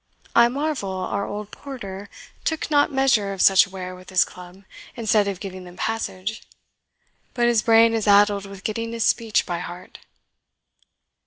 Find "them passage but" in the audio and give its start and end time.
5.63-7.45